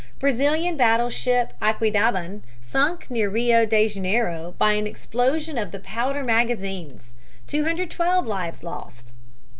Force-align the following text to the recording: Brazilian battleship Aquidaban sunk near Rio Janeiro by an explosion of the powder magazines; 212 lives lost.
Brazilian 0.17 0.77
battleship 0.77 1.53
Aquidaban 1.61 2.41
sunk 2.59 3.11
near 3.11 3.29
Rio 3.29 3.67
Janeiro 3.67 4.55
by 4.57 4.71
an 4.73 4.87
explosion 4.87 5.59
of 5.59 5.71
the 5.71 5.79
powder 5.79 6.23
magazines; 6.23 7.13
212 7.45 8.25
lives 8.25 8.63
lost. 8.63 9.09